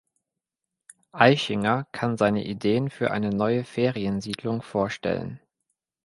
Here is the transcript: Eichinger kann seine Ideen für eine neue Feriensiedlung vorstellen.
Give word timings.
Eichinger 1.11 1.85
kann 1.91 2.17
seine 2.17 2.43
Ideen 2.43 2.89
für 2.89 3.11
eine 3.11 3.29
neue 3.29 3.63
Feriensiedlung 3.63 4.63
vorstellen. 4.63 5.39